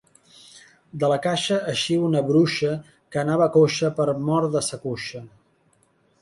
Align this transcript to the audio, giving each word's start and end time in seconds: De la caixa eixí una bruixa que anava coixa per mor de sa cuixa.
De 1.01 1.09
la 1.11 1.17
caixa 1.25 1.57
eixí 1.73 1.97
una 2.07 2.23
bruixa 2.29 2.71
que 3.13 3.21
anava 3.25 3.49
coixa 3.59 3.93
per 4.01 4.09
mor 4.31 4.49
de 4.57 4.65
sa 4.71 4.81
cuixa. 4.87 5.23